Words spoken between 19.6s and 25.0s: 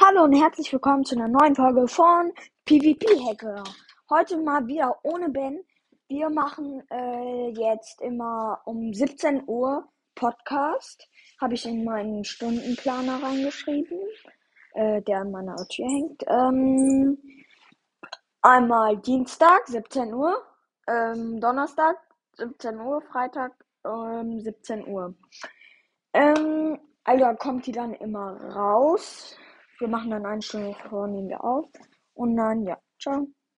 17 Uhr, ähm, Donnerstag 17 Uhr, Freitag ähm, 17